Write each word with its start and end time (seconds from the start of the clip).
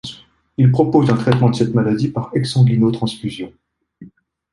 Il 0.57 0.71
propose 0.71 1.11
un 1.11 1.15
traitement 1.15 1.51
de 1.51 1.55
cette 1.55 1.75
maladie 1.75 2.07
par 2.07 2.31
exsanguino-transfusion. 2.33 3.53